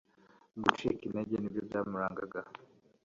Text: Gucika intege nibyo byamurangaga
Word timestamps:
Gucika 0.63 1.03
intege 1.05 1.35
nibyo 1.37 1.61
byamurangaga 1.67 2.39